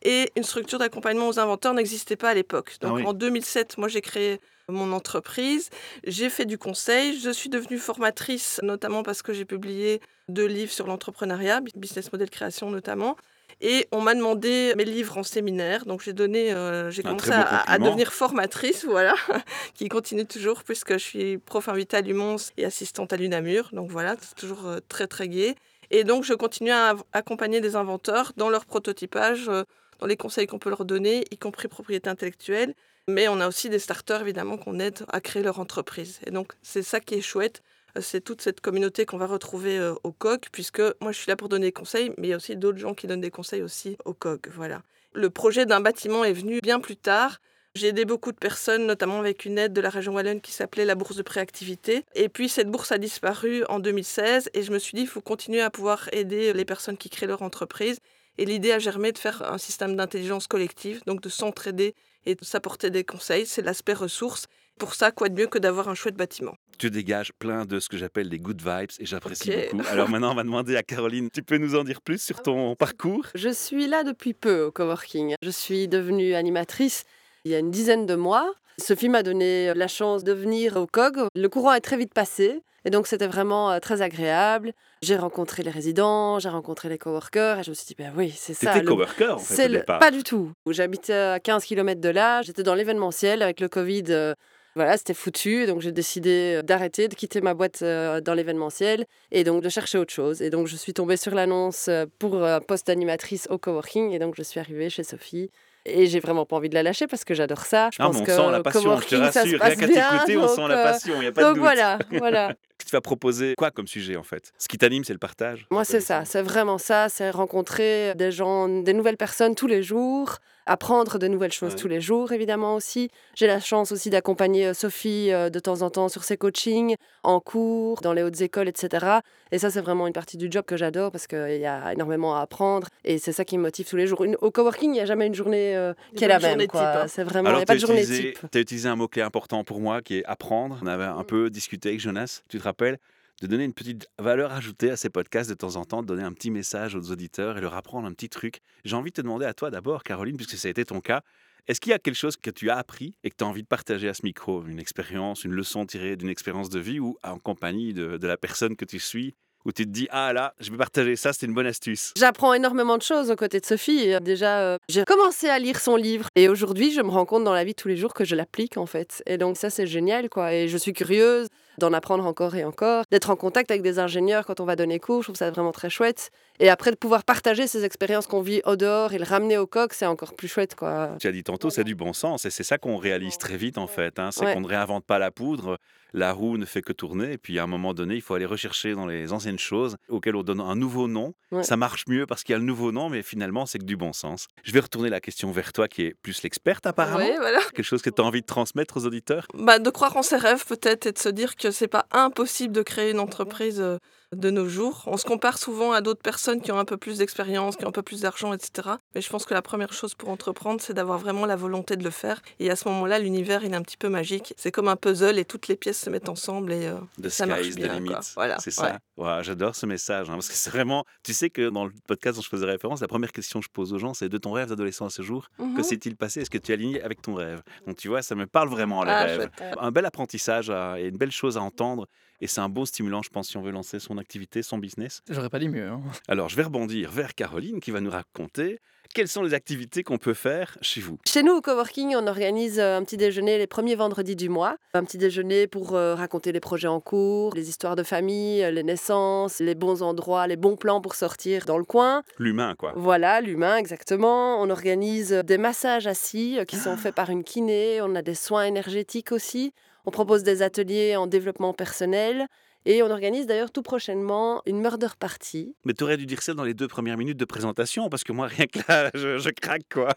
Et 0.03 0.31
une 0.37 0.43
structure 0.43 0.79
d'accompagnement 0.79 1.29
aux 1.29 1.39
inventeurs 1.39 1.75
n'existait 1.75 2.17
pas 2.17 2.31
à 2.31 2.35
l'époque. 2.35 2.77
Donc 2.81 2.93
Ah 2.93 2.95
oui. 2.97 3.07
en 3.07 3.13
2007, 3.13 3.79
moi 3.79 3.89
j'ai 3.89 4.01
créé 4.01 4.41
mon 4.69 4.93
entreprise, 4.93 5.69
j'ai 6.05 6.31
fait 6.31 6.47
du 6.47 6.57
conseil, 6.57 7.21
je 7.21 7.29
suis 7.29 7.51
devenue 7.51 7.79
formatrice, 7.79 8.61
notamment 8.63 9.03
parce 9.03 9.21
que 9.21 9.35
j'ai 9.35 9.45
publié 9.45 10.01
deux 10.29 10.47
livres 10.47 10.73
sur 10.73 10.87
l'entrepreneuriat, 10.87 11.61
business 11.77 12.11
model 12.13 12.31
création 12.31 12.71
notamment. 12.71 13.17
Et 13.60 13.87
on 13.92 14.00
m'a 14.00 14.15
demandé 14.15 14.75
mes 14.76 14.84
livres 14.84 15.19
en 15.19 15.22
séminaire, 15.22 15.87
donc 15.87 16.03
j'ai 16.03 16.12
donné, 16.12 16.53
euh, 16.53 16.91
j'ai 16.91 17.03
commencé 17.03 17.31
à, 17.32 17.78
devenir 17.78 18.12
formatrice, 18.12 18.84
voilà 18.88 19.15
qui 19.75 19.88
continue 19.88 20.26
toujours 20.26 20.65
puisque 20.65 20.94
je 20.94 20.98
suis 20.98 21.38
prof 21.38 21.69
invitée 21.69 21.97
à 21.97 22.00
Lumons 22.00 22.37
et 22.56 22.65
assistante 22.65 23.12
à 23.12 23.16
l'UNAMUR. 23.16 23.70
Donc 23.72 23.91
voilà, 23.91 24.16
c'est 24.20 24.34
toujours 24.34 24.66
euh, 24.66 24.78
très 24.88 25.06
très 25.06 25.28
gai. 25.28 25.54
Et 25.91 26.04
donc 26.04 26.24
je 26.24 26.34
continue 26.34 26.72
à 26.72 26.97
accompagner 27.12 27.60
des 27.60 27.77
inventeurs 27.77 28.33
dans 28.36 28.51
leur 28.51 28.66
prototypage, 28.66 29.48
euh, 29.48 29.65
dans 30.00 30.07
les 30.07 30.16
conseils 30.16 30.47
qu'on 30.47 30.59
peut 30.59 30.71
leur 30.71 30.84
donner, 30.84 31.24
y 31.30 31.39
compris 31.39 31.68
propriété 31.68 32.09
intellectuelle. 32.09 32.74
Mais 33.07 33.28
on 33.28 33.39
a 33.41 33.48
aussi 33.48 33.68
des 33.68 33.78
starters 33.78 34.22
évidemment 34.22 34.57
qu'on 34.57 34.78
aide 34.78 35.04
à 35.09 35.21
créer 35.21 35.42
leur 35.42 35.60
entreprise. 35.60 36.21
Et 36.27 36.30
donc 36.30 36.53
c'est 36.62 36.83
ça 36.83 37.00
qui 37.00 37.15
est 37.15 37.21
chouette. 37.21 37.62
Euh, 37.97 38.01
C'est 38.01 38.21
toute 38.21 38.43
cette 38.43 38.61
communauté 38.61 39.07
qu'on 39.07 39.19
va 39.19 39.27
retrouver 39.27 39.79
euh, 39.79 39.95
au 40.05 40.13
COG, 40.13 40.47
puisque 40.53 40.83
moi 41.01 41.13
je 41.13 41.19
suis 41.19 41.29
là 41.29 41.37
pour 41.37 41.49
donner 41.49 41.67
des 41.67 41.73
conseils, 41.73 42.13
mais 42.19 42.29
il 42.29 42.31
y 42.31 42.33
a 42.33 42.37
aussi 42.37 42.57
d'autres 42.57 42.79
gens 42.79 42.95
qui 42.95 43.07
donnent 43.07 43.21
des 43.21 43.31
conseils 43.31 43.63
aussi 43.63 43.97
au 44.05 44.15
COG. 44.15 44.49
Voilà. 44.55 44.83
Le 45.13 45.31
projet 45.31 45.67
d'un 45.67 45.81
bâtiment 45.81 46.25
est 46.25 46.33
venu 46.33 46.61
bien 46.61 46.81
plus 46.81 46.97
tard. 46.97 47.41
J'ai 47.77 47.89
aidé 47.89 48.05
beaucoup 48.05 48.31
de 48.31 48.37
personnes, 48.37 48.87
notamment 48.87 49.19
avec 49.19 49.45
une 49.45 49.59
aide 49.59 49.73
de 49.73 49.81
la 49.81 49.91
région 49.91 50.15
Wallonne 50.15 50.41
qui 50.41 50.53
s'appelait 50.53 50.85
la 50.85 50.95
bourse 50.95 51.17
de 51.17 51.23
préactivité. 51.23 52.05
Et 52.15 52.29
puis 52.29 52.49
cette 52.49 52.71
bourse 52.71 52.93
a 52.93 52.99
disparu 52.99 53.65
en 53.69 53.81
2016 53.81 54.51
et 54.55 54.63
je 54.63 54.71
me 54.71 54.79
suis 54.79 54.95
dit 54.95 55.03
il 55.03 55.09
faut 55.09 55.21
continuer 55.21 55.61
à 55.61 55.71
pouvoir 55.71 56.09
aider 56.13 56.53
les 56.53 56.65
personnes 56.65 56.97
qui 56.97 57.11
créent 57.11 57.27
leur 57.27 57.43
entreprise. 57.43 57.99
Et 58.39 58.45
l'idée 58.45 58.71
a 58.71 58.79
germé 58.79 59.11
de 59.11 59.19
faire 59.19 59.43
un 59.53 59.59
système 59.59 59.97
d'intelligence 59.97 60.47
collective, 60.47 61.03
donc 61.07 61.21
de 61.21 61.29
s'entraider 61.29 61.95
et 62.27 62.35
de 62.35 62.45
s'apporter 62.45 62.91
des 62.91 63.05
conseils. 63.05 63.47
C'est 63.47 63.63
l'aspect 63.63 63.93
ressources. 63.93 64.47
Pour 64.78 64.94
ça, 64.94 65.10
quoi 65.12 65.28
de 65.28 65.34
mieux 65.41 65.47
que 65.47 65.59
d'avoir 65.59 65.88
un 65.88 65.94
chouette 65.94 66.16
bâtiment 66.16 66.54
Tu 66.78 66.91
dégages 66.91 67.32
plein 67.38 67.65
de 67.65 67.78
ce 67.78 67.88
que 67.88 67.97
j'appelle 67.97 68.28
des 68.28 68.38
good 68.38 68.60
vibes 68.60 68.91
et 68.98 69.06
j'apprécie 69.06 69.50
beaucoup. 69.50 69.86
Alors 69.88 70.09
maintenant, 70.09 70.32
on 70.32 70.34
va 70.34 70.42
demander 70.42 70.76
à 70.76 70.82
Caroline, 70.82 71.28
tu 71.32 71.42
peux 71.42 71.59
nous 71.59 71.76
en 71.76 71.84
dire 71.84 72.00
plus 72.00 72.21
sur 72.21 72.42
ton 72.42 72.74
parcours? 72.74 73.26
Je 73.34 73.50
suis 73.50 73.86
là 73.86 74.03
depuis 74.03 74.34
peu 74.34 74.65
au 74.65 74.72
coworking. 74.72 75.34
Je 75.42 75.50
suis 75.50 75.88
devenue 75.88 76.34
animatrice 76.34 77.04
il 77.44 77.53
y 77.53 77.54
a 77.54 77.59
une 77.59 77.71
dizaine 77.71 78.06
de 78.06 78.15
mois. 78.15 78.53
Sophie 78.78 79.09
m'a 79.09 79.22
donné 79.22 79.72
la 79.74 79.86
chance 79.86 80.24
de 80.24 80.32
venir 80.32 80.76
au 80.76 80.86
COG. 80.86 81.28
Le 81.34 81.48
courant 81.48 81.74
est 81.74 81.80
très 81.80 81.97
vite 81.97 82.15
passé. 82.15 82.62
Et 82.86 82.91
donc, 82.91 83.06
c'était 83.06 83.26
vraiment 83.26 83.71
euh, 83.71 83.78
très 83.78 84.03
agréable. 84.03 84.72
J'ai 85.03 85.16
rencontré 85.16 85.62
les 85.62 85.71
résidents, 85.71 86.38
j'ai 86.38 86.50
rencontré 86.50 86.88
les 86.88 86.98
coworkers 86.98 87.60
et 87.60 87.62
je 87.62 87.71
me 87.71 87.74
suis 87.74 87.86
dit, 87.86 87.94
ben 87.97 88.12
oui, 88.16 88.32
c'est 88.36 88.53
ça. 88.53 88.72
T'étais 88.72 88.84
coworker 88.84 89.34
en 89.34 89.38
fait 89.38 89.66
au 89.66 89.68
départ. 89.68 89.98
Pas 90.00 90.10
du 90.10 90.22
tout. 90.22 90.53
J'habitais 90.68 91.15
à 91.15 91.41
15 91.41 91.65
km 91.65 92.00
de 92.00 92.09
là. 92.10 92.42
J'étais 92.42 92.62
dans 92.62 92.74
l'événementiel 92.74 93.42
avec 93.42 93.60
le 93.60 93.68
Covid. 93.68 94.34
Voilà, 94.76 94.97
c'était 94.97 95.15
foutu. 95.15 95.66
Donc, 95.66 95.80
j'ai 95.80 95.92
décidé 95.92 96.56
euh, 96.59 96.62
d'arrêter, 96.62 97.09
de 97.09 97.15
quitter 97.15 97.41
ma 97.41 97.54
boîte 97.54 97.82
euh, 97.82 98.21
dans 98.21 98.34
l'événementiel 98.34 99.04
et 99.30 99.44
donc 99.44 99.62
de 99.62 99.68
chercher 99.68 99.98
autre 99.98 100.12
chose. 100.12 100.42
Et 100.42 100.50
donc, 100.50 100.66
je 100.66 100.76
suis 100.76 100.92
tombée 100.92 101.16
sur 101.16 101.34
l'annonce 101.34 101.86
euh, 101.88 102.06
pour 102.18 102.42
un 102.44 102.60
poste 102.60 102.86
d'animatrice 102.88 103.47
au 103.50 103.59
coworking. 103.59 104.10
Et 104.12 104.18
donc, 104.18 104.34
je 104.36 104.42
suis 104.42 104.60
arrivée 104.60 104.91
chez 104.91 105.04
Sophie. 105.04 105.50
Et 105.86 106.06
j'ai 106.06 106.18
vraiment 106.18 106.47
pas 106.47 106.56
envie 106.56 106.71
de 106.71 106.74
la 106.74 106.82
lâcher 106.82 107.06
parce 107.06 107.24
que 107.24 107.34
j'adore 107.34 107.66
ça. 107.66 107.91
Je 107.92 107.98
Ah, 108.00 108.06
pense 108.06 108.16
on 108.16 108.24
que 108.24 108.32
sent 108.32 108.50
la 108.50 108.62
passion, 108.62 108.98
je 109.00 109.06
te 109.06 109.15
rassure. 109.16 109.60
Rien 109.60 109.76
qu'à 109.76 109.86
t'écouter, 109.86 110.36
on 110.38 110.48
sent 110.48 110.66
la 110.66 110.82
passion, 110.82 111.15
il 111.16 111.21
n'y 111.21 111.26
a 111.26 111.32
pas 111.32 111.42
de 111.42 111.47
Donc 111.47 111.54
doute. 111.56 111.62
voilà, 111.62 111.98
voilà. 112.10 112.54
Tu 112.78 112.91
vas 112.91 113.03
proposer 113.03 113.53
quoi 113.59 113.71
comme 113.71 113.86
sujet 113.86 114.16
en 114.16 114.22
fait? 114.22 114.50
Ce 114.59 114.66
qui 114.66 114.78
t'anime, 114.78 115.04
c'est 115.04 115.12
le 115.12 115.18
partage. 115.18 115.66
Moi, 115.71 115.84
c'est 115.84 116.00
ça, 116.00 116.24
c'est 116.24 116.41
vraiment 116.41 116.78
ça, 116.78 117.10
c'est 117.10 117.28
rencontrer 117.28 118.15
des 118.15 118.32
gens, 118.32 118.66
des 118.66 118.94
nouvelles 118.94 119.18
personnes 119.18 119.54
tous 119.54 119.66
les 119.66 119.82
jours, 119.82 120.38
apprendre 120.66 121.19
de 121.19 121.28
nouvelles 121.28 121.53
choses 121.53 121.72
Ouais. 121.75 121.78
tous 121.78 121.89
les 121.89 122.01
jours, 122.01 122.33
évidemment 122.33 122.75
aussi. 122.75 123.11
J'ai 123.34 123.47
la 123.47 123.61
chance 123.61 123.93
aussi 123.93 124.11
d'accompagner 124.11 124.66
euh, 124.69 124.75
Sophie 124.75 125.31
euh, 125.33 125.51
de 125.51 125.59
temps 125.59 125.83
en 125.83 125.91
temps 125.91 126.09
sur 126.09 126.25
ses 126.25 126.37
coachings, 126.37 126.97
en 127.22 127.41
cours, 127.41 128.01
dans 128.01 128.13
les 128.13 128.22
hautes 128.22 128.41
écoles, 128.41 128.69
etc. 128.69 129.07
Et 129.53 129.59
ça, 129.59 129.71
c'est 129.71 129.81
vraiment 129.81 130.07
une 130.07 130.13
partie 130.13 130.37
du 130.37 130.49
job 130.51 130.65
que 130.66 130.77
j'adore 130.77 131.11
parce 131.11 131.27
qu'il 131.27 131.59
y 131.61 131.66
a 131.66 131.93
énormément 131.93 132.37
à 132.37 132.41
apprendre 132.43 132.89
et 133.05 133.19
c'est 133.19 133.33
ça 133.33 133.45
qui 133.45 133.57
me 133.59 133.63
motive 133.63 133.89
tous 133.89 133.97
les 133.97 134.07
jours. 134.07 134.25
Une- 134.25 134.37
au 134.41 134.51
coworking, 134.51 134.91
il 134.91 134.95
n'y 134.95 135.01
a 135.01 135.07
jamais 135.07 135.27
une 135.27 135.34
journée 135.34 135.77
euh, 135.77 135.93
qui 136.16 136.25
est 136.25 136.28
pas 136.28 136.34
la 136.34 136.39
de 136.39 136.43
même. 136.59 136.69
journée 136.71 136.87
hein. 136.87 137.07
C'est 137.09 137.25
vraiment, 137.25 137.51
il 137.51 137.57
n'y 137.57 137.63
a 137.63 137.67
pas 137.67 137.75
tu 137.75 137.81
de 137.83 137.87
journée 137.87 138.03
utilisé, 138.03 138.33
type. 138.33 138.55
as 138.55 138.59
utilisé 138.59 138.89
un 138.89 138.97
mot-clé 138.97 139.22
important 139.22 139.65
pour 139.65 139.81
moi 139.81 140.03
qui 140.03 140.19
est 140.19 140.25
apprendre. 140.25 140.78
On 140.83 140.87
avait 140.87 141.05
un 141.05 141.25
peu 141.25 141.51
discuté 141.51 141.91
avec 141.91 142.01
Jonas, 142.01 142.43
tu 142.49 142.59
te 142.59 142.63
rappelles 142.65 142.99
de 143.42 143.47
donner 143.47 143.65
une 143.65 143.75
petite 143.75 144.09
valeur 144.19 144.53
ajoutée 144.53 144.91
à 144.91 144.97
ces 144.97 145.10
podcasts 145.10 145.51
de 145.51 145.54
temps 145.54 145.77
en 145.77 145.84
temps, 145.84 146.03
de 146.03 146.09
donner 146.09 146.22
un 146.22 146.33
petit 146.33 146.51
message 146.51 146.95
aux 146.95 147.10
auditeurs 147.10 147.59
et 147.59 147.60
leur 147.60 147.75
apprendre 147.75 148.07
un 148.07 148.13
petit 148.13 148.28
truc. 148.28 148.60
J'ai 148.84 148.97
envie 148.97 149.10
de 149.10 149.16
te 149.16 149.21
demander 149.21 149.47
à 149.47 149.54
toi 149.54 149.71
d'abord, 149.71 150.04
Caroline, 150.04 150.36
puisque 150.36 150.57
ça 150.57 150.69
a 150.69 150.71
été 150.71 150.84
ton 150.84 151.01
cas, 151.01 151.22
est-ce 151.66 151.81
qu'il 151.81 151.91
y 151.91 151.95
a 151.95 151.98
quelque 151.98 152.16
chose 152.16 152.36
que 152.36 152.51
tu 152.51 152.69
as 152.69 152.77
appris 152.77 153.16
et 153.25 153.31
que 153.31 153.36
tu 153.36 153.45
as 153.45 153.47
envie 153.47 153.63
de 153.63 153.69
partager 153.69 154.09
à 154.09 154.15
ce 154.15 154.21
micro? 154.22 154.63
Une 154.66 154.78
expérience, 154.78 155.45
une 155.45 155.53
leçon 155.53 155.86
tirée 155.86 156.16
d'une 156.16 156.28
expérience 156.28 156.69
de 156.69 156.78
vie 156.78 157.01
ou 157.01 157.16
en 157.25 157.39
compagnie 157.39 157.95
de, 157.95 158.19
la 158.27 158.36
personne 158.36 158.77
que 158.77 158.84
tu 158.84 158.98
suis 158.98 159.34
où 159.65 159.72
tu 159.72 159.86
te 159.86 159.91
dis, 159.91 160.07
ah 160.10 160.34
là, 160.34 160.53
je 160.60 160.71
vais 160.71 160.77
partager 160.77 161.16
ça, 161.16 161.33
c'est 161.33 161.47
une 161.47 161.54
bonne 161.54 161.66
astuce. 161.66 162.13
J'apprends 162.19 162.53
énormément 162.53 162.98
de 162.98 163.03
choses 163.03 163.31
aux 163.31 163.36
côtés 163.36 163.60
de 163.60 163.65
Sophie. 163.65 164.13
Euh, 164.13 164.21
Déjà, 164.21 164.60
euh, 164.60 164.78
j'ai 164.91 165.07
commencé 165.07 165.48
à 165.48 165.59
lire 165.59 165.81
son 165.81 165.97
livre 165.97 166.28
et 166.36 166.51
aujourd'hui, 166.51 166.92
je 166.92 167.01
me 167.01 167.09
rends 167.09 167.25
compte 167.25 167.45
dans 167.45 167.54
la 167.54 167.65
vie 167.65 167.75
tous 167.75 167.89
les 167.89 167.97
jours 167.97 168.13
que 168.13 168.27
je 168.27 168.36
l'applique 168.36 168.77
en 168.77 168.84
fait. 168.84 169.22
Et 169.25 169.39
donc 169.39 169.57
ça, 169.57 169.71
c'est 169.71 169.86
génial 169.86 170.28
quoi. 170.28 170.53
Et 170.53 170.69
je 170.69 170.77
suis 170.77 170.92
curieuse 170.92 171.48
d'en 171.78 171.92
apprendre 171.92 172.24
encore 172.26 172.54
et 172.54 172.65
encore, 172.65 173.04
d'être 173.10 173.30
en 173.30 173.36
contact 173.36 173.71
avec 173.71 173.82
des 173.82 173.98
ingénieurs 173.98 174.47
quand 174.47 174.60
on 174.60 174.65
va 174.65 174.76
donner 174.76 174.98
cours. 174.98 175.22
Je 175.22 175.26
trouve 175.26 175.36
ça 175.36 175.50
vraiment 175.50 175.72
très 175.72 175.91
chouette. 175.91 176.30
Et 176.60 176.68
après, 176.71 176.91
de 176.92 176.97
pouvoir 176.97 177.24
partager 177.24 177.66
ces 177.66 177.84
expériences 177.84 178.26
qu'on 178.28 178.41
vit 178.41 178.60
au 178.65 178.76
dehors 178.76 179.12
et 179.12 179.18
le 179.18 179.24
ramener 179.24 179.59
au 179.59 179.66
coq, 179.66 179.92
c'est 179.92 180.06
encore 180.06 180.34
plus 180.34 180.47
chouette 180.48 180.74
quoi. 180.76 181.10
Tu 181.21 181.26
as 181.26 181.32
dit 181.32 181.42
tantôt, 181.42 181.71
c'est 181.71 181.82
du 181.84 181.94
bon 181.97 182.12
sens 182.12 182.44
et 182.44 182.50
c'est 182.50 182.62
ça 182.62 182.78
qu'on 182.78 182.97
réalise 182.97 183.38
très 183.38 183.56
vite 183.56 183.76
en 183.78 183.86
fait. 183.88 184.18
hein. 184.18 184.30
C'est 184.30 184.44
Ouais. 184.44 184.54
qu'on 184.54 184.60
ne 184.60 184.66
réinvente 184.68 185.04
pas 185.04 185.18
la 185.18 185.30
poudre, 185.30 185.78
la 186.12 186.32
roue 186.32 186.59
ne 186.59 186.65
fait 186.66 186.82
que 186.82 186.92
tourner 186.92 187.32
et 187.32 187.38
puis 187.38 187.59
à 187.59 187.65
un 187.65 187.66
moment 187.66 187.92
donné, 187.94 188.15
il 188.15 188.21
faut 188.21 188.34
aller 188.34 188.44
rechercher 188.47 188.92
dans 188.94 189.06
les 189.06 189.32
anciennes 189.32 189.59
choses 189.59 189.97
auxquelles 190.09 190.36
on 190.36 190.42
donne 190.44 190.60
un 190.60 190.76
nouveau 190.76 191.09
nom. 191.09 191.34
Ouais. 191.50 191.65
Ça 191.65 191.76
marche 191.76 192.04
mieux 192.09 192.24
parce 192.26 192.44
qu'il 192.44 192.53
y 192.53 192.56
a 192.56 192.59
le 192.59 192.65
nouveau 192.65 192.92
nom, 192.92 193.09
mais 193.09 193.22
finalement, 193.22 193.66
c'est 193.66 193.78
que 193.78 193.84
du 193.84 193.97
bon 193.97 194.12
sens. 194.12 194.47
Je 194.62 194.71
vais 194.72 194.80
retourner 194.80 195.09
la 195.09 195.21
question 195.21 195.50
vers 195.50 195.72
toi 195.72 195.88
qui 195.88 196.03
est 196.03 196.15
plus 196.22 196.42
l'experte 196.42 196.86
apparemment. 196.86 197.24
Oui, 197.24 197.32
voilà. 197.38 197.59
Quelque 197.74 197.82
chose 197.84 198.03
que 198.03 198.10
tu 198.10 198.22
as 198.22 198.24
envie 198.24 198.42
de 198.42 198.47
transmettre 198.47 198.97
aux 198.97 199.06
auditeurs? 199.06 199.47
Bah, 199.54 199.78
de 199.80 199.91
croire 199.91 200.16
en 200.16 200.22
ses 200.22 200.36
rêves 200.36 200.65
peut-être 200.66 201.06
et 201.06 201.12
de 201.12 201.18
se 201.18 201.28
dire 201.30 201.56
que 201.56 201.64
c'est 201.71 201.89
pas 201.89 202.07
impossible 202.13 202.72
de 202.75 202.83
créer 202.83 203.11
une 203.11 203.21
entreprise 203.21 203.81
euh, 203.81 203.99
de 204.34 204.51
nos 204.51 204.69
jours. 204.69 205.03
On 205.07 205.16
se 205.16 205.25
compare 205.25 205.59
souvent 205.59 205.92
à 205.92 206.01
d'autres 206.01 206.22
personnes 206.22 206.60
qui 206.60 206.72
ont 206.72 206.78
un 206.78 206.84
peu 206.84 206.97
plus 206.97 207.19
d'expérience, 207.19 207.77
qui 207.77 207.84
ont 207.84 207.89
un 207.89 207.92
peu 207.92 208.03
plus 208.03 208.21
d'argent, 208.22 208.53
etc. 208.53 208.89
Mais 209.15 209.21
je 209.21 209.28
pense 209.31 209.45
que 209.45 209.54
la 209.54 209.63
première 209.63 209.92
chose 209.92 210.15
pour 210.15 210.28
entreprendre, 210.28 210.81
c'est 210.81 210.95
d'avoir 210.95 211.19
vraiment 211.19 211.47
la 211.47 211.57
volonté 211.57 211.97
de 211.97 212.04
le 212.04 212.10
faire. 212.10 212.41
Et 212.60 212.71
à 212.71 212.77
ce 212.77 212.89
moment-là, 212.89 213.19
l'univers, 213.19 213.65
il 213.65 213.72
est 213.72 213.77
un 213.77 213.83
petit 213.83 213.97
peu 213.97 214.09
magique. 214.09 214.54
C'est 214.57 214.71
comme 214.72 214.89
un 214.89 214.97
puzzle 214.97 215.39
et 215.39 215.45
toutes 215.45 215.69
les 215.69 215.77
pièces 215.77 216.01
se 216.01 216.10
mettent 216.10 216.28
ensemble 216.28 216.72
et 216.72 216.86
euh, 216.86 216.95
The 217.22 217.28
Ça 217.28 217.47
marche 217.47 217.66
is 217.66 217.75
bien, 217.75 218.03
quoi. 218.04 218.21
Voilà, 218.34 218.59
C'est 218.59 218.71
ça. 218.71 218.98
Ouais, 219.16 219.42
J'adore 219.42 219.77
ce 219.77 219.86
message. 219.86 220.28
hein, 220.31 220.34
parce 220.34 220.48
que 220.48 220.54
c'est 220.54 220.71
vraiment. 220.71 221.04
Tu 221.22 221.33
sais 221.33 221.51
que 221.51 221.71
dans 221.71 221.84
le 221.86 221.92
podcast 222.07 222.36
dont 222.36 222.42
je 222.42 222.48
faisais 222.48 222.66
référence, 222.66 223.01
la 223.01 223.09
première 223.09 223.33
question 223.33 223.60
que 223.60 223.66
je 223.66 223.71
pose 223.71 223.92
aux 223.92 223.98
gens, 223.98 224.15
c'est 224.15 224.28
de 224.28 224.39
ton 224.39 224.53
rêve 224.53 224.69
d'adolescent 224.69 225.07
à 225.07 225.10
ce 225.10 225.22
jour, 225.22 225.48
Mhm. 225.59 225.75
que 225.77 225.83
s'est-il 225.83 226.16
passé? 226.16 226.41
Est-ce 226.41 226.51
que 226.51 226.59
tu 226.59 226.72
es 226.72 226.75
aligné 226.75 227.03
avec 227.03 227.22
ton 227.22 227.34
rêve? 227.34 227.63
Donc 227.86 227.97
tu 227.97 228.09
vois, 228.09 228.22
ça 228.22 228.34
me 228.34 228.47
parle 228.47 228.69
vraiment 228.69 229.04
les 229.04 229.10
Ah, 229.10 229.25
rêves. 229.25 229.51
Un 229.78 229.91
bel 229.92 230.04
apprentissage 230.04 230.71
à- 230.71 230.98
et 230.98 231.07
une 231.09 231.16
belle 231.16 231.31
chose 231.31 231.57
à 231.57 231.63
entendre. 231.63 232.07
Et 232.45 232.47
c'est 232.47 232.61
un 232.61 232.69
bon 232.69 232.85
stimulant, 232.85 233.23
je 233.23 233.31
pense, 233.31 233.49
si 233.49 233.57
on 233.57 233.63
veut 233.63 233.71
lancer 233.71 233.99
son 233.99 234.19
activité, 234.19 234.63
son 234.63 234.77
business. 234.77 235.23
J'aurais 235.31 235.49
pas 235.49 235.59
dit 235.59 235.71
mieux. 235.71 235.89
hein. 235.89 236.03
Alors, 236.29 236.51
je 236.51 236.57
vais 236.57 236.63
rebondir 236.65 237.11
vers 237.11 237.35
Caroline 237.35 237.81
qui 237.81 237.91
va 237.91 238.03
nous 238.03 238.11
raconter 238.11 238.81
quelles 239.15 239.29
sont 239.29 239.43
les 239.43 239.55
activités 239.55 240.03
qu'on 240.03 240.19
peut 240.19 240.35
faire 240.35 240.77
chez 240.83 241.01
vous. 241.01 241.19
Chez 241.27 241.43
nous, 241.43 241.53
au 241.53 241.61
coworking, 241.63 242.15
on 242.17 242.27
organise 242.27 242.79
euh, 242.79 242.99
un 242.99 243.05
petit 243.05 243.17
déjeuner 243.17 243.57
les 243.57 243.67
premiers 243.67 243.95
vendredis 243.95 244.37
du 244.37 244.51
mois. 244.51 244.77
Un 244.93 245.05
petit 245.05 245.17
déjeuner 245.17 245.67
pour 245.69 245.95
euh, 245.95 246.15
raconter 246.15 246.53
les 246.53 246.61
projets 246.61 246.89
en 246.89 247.01
cours, 247.01 247.55
les 247.55 247.71
histoires 247.71 247.97
de 247.97 248.03
famille, 248.03 248.63
euh, 248.63 248.71
les 248.71 248.83
naissances, 248.83 249.61
les 249.61 249.75
bons 249.75 250.03
endroits, 250.03 250.47
les 250.47 250.57
bons 250.57 250.77
plans 250.77 251.01
pour 251.01 251.15
sortir 251.15 251.65
dans 251.65 251.79
le 251.79 251.85
coin. 251.85 252.25
L'humain, 252.39 252.75
quoi. 252.77 252.93
Voilà, 252.95 253.41
l'humain, 253.41 253.79
exactement. 253.79 254.61
On 254.61 254.69
organise 254.69 255.31
des 255.33 255.57
massages 255.57 256.07
assis 256.07 256.59
euh, 256.59 256.67
qui 256.67 256.76
sont 256.76 256.99
faits 256.99 257.14
par 257.14 257.31
une 257.31 257.43
kiné. 257.43 258.02
On 258.02 258.14
a 258.14 258.21
des 258.21 258.35
soins 258.35 258.64
énergétiques 258.64 259.33
aussi. 259.33 259.73
On 260.04 260.11
propose 260.11 260.42
des 260.42 260.62
ateliers 260.62 261.16
en 261.16 261.26
développement 261.26 261.73
personnel. 261.73 262.47
Et 262.87 263.02
on 263.02 263.11
organise 263.11 263.47
d'ailleurs 263.47 263.71
tout 263.71 263.80
prochainement 263.80 264.61
une 264.66 264.78
murder 264.78 265.06
party. 265.18 265.75
Mais 265.87 265.95
tu 265.95 266.04
aurais 266.04 266.18
dû 266.18 266.26
dire 266.26 266.42
ça 266.42 266.52
dans 266.52 266.64
les 266.64 266.75
deux 266.75 266.87
premières 266.87 267.16
minutes 267.16 267.38
de 267.38 267.47
présentation, 267.47 268.11
parce 268.11 268.25
que 268.25 268.33
moi, 268.33 268.47
rien 268.47 268.66
que 268.66 268.78
là, 268.87 269.11
je, 269.14 269.38
je 269.38 269.49
craque, 269.49 269.85
quoi. 269.90 270.09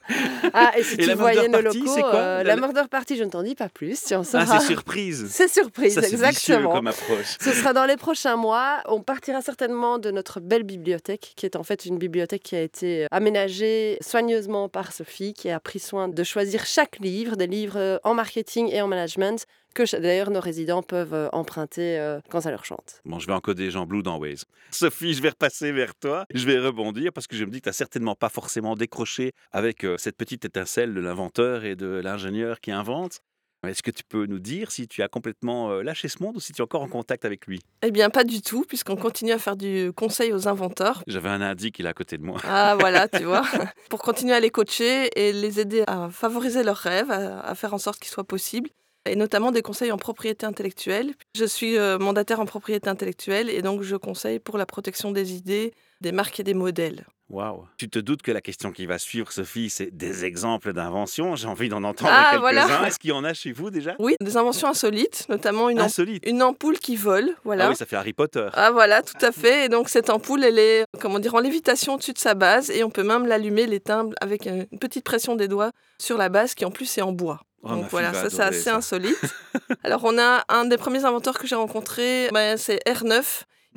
Ah, 0.53 0.73
et 0.77 0.83
si 0.83 0.95
Et 0.95 0.97
tu 0.97 1.05
la 1.07 1.15
voyais 1.15 1.47
murder 1.47 1.57
nos 1.59 1.63
party, 1.63 1.79
locaux, 1.79 1.91
c'est 1.95 2.01
quoi 2.01 2.15
euh, 2.15 2.37
La- 2.43 2.55
la 2.55 2.61
murder 2.61 2.83
party, 2.91 3.15
je 3.15 3.23
ne 3.23 3.29
t'en 3.29 3.41
dis 3.41 3.55
pas 3.55 3.69
plus. 3.69 4.03
Tu 4.03 4.13
en 4.15 4.19
Ah, 4.19 4.23
sauras. 4.25 4.59
c'est 4.59 4.65
surprise. 4.67 5.27
C'est 5.31 5.47
surprise, 5.47 5.93
Ça, 5.93 6.01
exactement. 6.09 6.73
comme 6.73 6.87
approche. 6.87 7.37
Ce 7.39 7.53
sera 7.53 7.71
dans 7.71 7.85
les 7.85 7.95
prochains 7.95 8.35
mois. 8.35 8.81
On 8.87 9.01
partira 9.01 9.41
certainement 9.41 9.97
de 9.97 10.11
notre 10.11 10.41
belle 10.41 10.63
bibliothèque, 10.63 11.31
qui 11.37 11.45
est 11.45 11.55
en 11.55 11.63
fait 11.63 11.85
une 11.85 11.97
bibliothèque 11.97 12.43
qui 12.43 12.57
a 12.57 12.61
été 12.61 13.07
aménagée 13.11 13.97
soigneusement 14.01 14.67
par 14.67 14.91
Sophie, 14.91 15.33
qui 15.33 15.49
a 15.49 15.61
pris 15.61 15.79
soin 15.79 16.09
de 16.09 16.23
choisir 16.25 16.65
chaque 16.65 16.99
livre, 16.99 17.37
des 17.37 17.47
livres 17.47 18.01
en 18.03 18.13
marketing 18.13 18.69
et 18.73 18.81
en 18.81 18.87
management, 18.89 19.45
que 19.77 19.97
d'ailleurs 19.99 20.31
nos 20.31 20.39
résidents 20.39 20.81
peuvent 20.81 21.13
euh, 21.13 21.29
emprunter 21.33 21.99
euh, 21.99 22.19
quand 22.29 22.41
ça 22.41 22.49
leur 22.49 22.65
chante. 22.65 23.01
Bon, 23.05 23.19
je 23.19 23.27
vais 23.27 23.33
encoder 23.33 23.69
Jean 23.69 23.85
Blou 23.85 24.01
dans 24.01 24.17
Waze. 24.17 24.45
Sophie, 24.71 25.13
je 25.13 25.21
vais 25.21 25.29
repasser 25.29 25.71
vers 25.71 25.93
toi. 25.95 26.25
Je 26.33 26.45
vais 26.47 26.57
rebondir 26.57 27.13
parce 27.13 27.27
que 27.27 27.35
je 27.35 27.45
me 27.45 27.51
dis 27.51 27.59
que 27.59 27.65
tu 27.65 27.69
n'as 27.69 27.73
certainement 27.73 28.15
pas 28.15 28.29
forcément 28.29 28.75
décroché 28.75 29.33
avec 29.51 29.83
euh, 29.83 29.95
cette 29.97 30.17
petite 30.17 30.45
étincelle 30.45 30.93
de 30.93 30.99
l'inventeur 30.99 31.63
et 31.63 31.75
de 31.75 32.01
l'ingénieur 32.03 32.59
qui 32.59 32.71
invente. 32.71 33.19
Est-ce 33.67 33.83
que 33.83 33.91
tu 33.91 34.03
peux 34.03 34.25
nous 34.27 34.39
dire 34.39 34.71
si 34.71 34.87
tu 34.87 35.01
as 35.01 35.07
complètement 35.07 35.71
lâché 35.81 36.07
ce 36.07 36.21
monde 36.21 36.37
ou 36.37 36.39
si 36.39 36.53
tu 36.53 36.61
es 36.61 36.63
encore 36.63 36.83
en 36.83 36.87
contact 36.87 37.25
avec 37.25 37.47
lui? 37.47 37.59
Eh 37.81 37.89
bien, 37.91 38.09
pas 38.11 38.23
du 38.23 38.41
tout, 38.41 38.63
puisqu'on 38.63 38.95
continue 38.95 39.31
à 39.31 39.39
faire 39.39 39.57
du 39.57 39.91
conseil 39.95 40.31
aux 40.31 40.47
inventeurs. 40.47 41.03
J'avais 41.07 41.29
un 41.29 41.41
indice 41.41 41.71
qu'il 41.71 41.85
est 41.87 41.89
à 41.89 41.93
côté 41.93 42.17
de 42.17 42.23
moi. 42.23 42.39
Ah 42.47 42.77
voilà, 42.79 43.07
tu 43.07 43.23
vois. 43.25 43.41
Pour 43.89 43.99
continuer 43.99 44.33
à 44.33 44.39
les 44.39 44.51
coacher 44.51 45.09
et 45.15 45.33
les 45.33 45.59
aider 45.59 45.83
à 45.87 46.07
favoriser 46.09 46.63
leurs 46.63 46.77
rêves, 46.77 47.09
à, 47.11 47.39
à 47.39 47.55
faire 47.55 47.73
en 47.73 47.79
sorte 47.79 47.99
qu'ils 47.99 48.11
soient 48.11 48.23
possibles. 48.23 48.69
Et 49.09 49.15
notamment 49.15 49.51
des 49.51 49.61
conseils 49.61 49.91
en 49.91 49.97
propriété 49.97 50.45
intellectuelle. 50.45 51.13
Je 51.35 51.45
suis 51.45 51.77
euh, 51.77 51.97
mandataire 51.97 52.39
en 52.39 52.45
propriété 52.45 52.89
intellectuelle 52.89 53.49
et 53.49 53.61
donc 53.61 53.81
je 53.81 53.95
conseille 53.95 54.39
pour 54.39 54.57
la 54.57 54.65
protection 54.65 55.11
des 55.11 55.33
idées, 55.33 55.73
des 56.01 56.11
marques 56.11 56.39
et 56.39 56.43
des 56.43 56.53
modèles. 56.53 57.05
Waouh 57.29 57.65
Tu 57.77 57.89
te 57.89 57.99
doutes 57.99 58.21
que 58.21 58.31
la 58.31 58.39
question 58.39 58.71
qui 58.71 58.85
va 58.85 58.97
suivre, 58.97 59.29
Sophie, 59.33 59.69
c'est 59.69 59.91
des 59.95 60.23
exemples 60.23 60.71
d'inventions? 60.71 61.35
J'ai 61.35 61.47
envie 61.49 61.67
d'en 61.67 61.83
entendre 61.83 62.09
Ah, 62.13 62.27
quelques-uns. 62.31 62.39
voilà. 62.39 62.67
Est-ce 62.87 62.97
qu'il 62.99 63.09
y 63.09 63.13
en 63.13 63.25
a 63.25 63.33
chez 63.33 63.51
vous 63.51 63.69
déjà? 63.69 63.95
Oui, 63.99 64.15
des 64.21 64.37
inventions 64.37 64.69
insolites, 64.69 65.25
notamment 65.27 65.69
une, 65.69 65.79
am- 65.79 65.85
Insolite. 65.87 66.23
une 66.25 66.41
ampoule 66.41 66.79
qui 66.79 66.95
vole. 66.95 67.35
Voilà. 67.43 67.65
Ah 67.65 67.69
oui, 67.71 67.75
ça 67.75 67.85
fait 67.85 67.97
Harry 67.97 68.13
Potter. 68.13 68.47
Ah 68.53 68.71
voilà, 68.71 69.01
tout 69.01 69.17
à 69.25 69.33
fait. 69.33 69.65
Et 69.65 69.69
donc 69.69 69.89
cette 69.89 70.09
ampoule, 70.09 70.41
elle 70.45 70.57
est, 70.57 70.85
comment 71.01 71.19
dire, 71.19 71.35
en 71.35 71.39
lévitation 71.39 71.95
au-dessus 71.95 72.13
de 72.13 72.17
sa 72.17 72.33
base 72.33 72.69
et 72.71 72.85
on 72.85 72.89
peut 72.89 73.03
même 73.03 73.25
l'allumer, 73.27 73.67
l'éteindre 73.67 74.13
avec 74.21 74.45
une 74.45 74.65
petite 74.79 75.03
pression 75.03 75.35
des 75.35 75.49
doigts 75.49 75.71
sur 76.01 76.17
la 76.17 76.29
base 76.29 76.55
qui 76.55 76.63
en 76.63 76.71
plus 76.71 76.97
est 76.97 77.01
en 77.01 77.11
bois. 77.11 77.41
Oh, 77.67 77.75
ma 77.75 77.81
donc 77.81 77.89
voilà, 77.91 78.13
ça 78.13 78.29
c'est 78.29 78.41
assez 78.41 78.61
ça. 78.61 78.75
insolite. 78.75 79.17
Alors 79.83 80.01
on 80.03 80.17
a 80.17 80.43
un 80.49 80.65
des 80.65 80.77
premiers 80.77 81.05
inventeurs 81.05 81.37
que 81.37 81.47
j'ai 81.47 81.55
rencontré, 81.55 82.29
ben, 82.33 82.57
c'est 82.57 82.79
R9. 82.87 83.23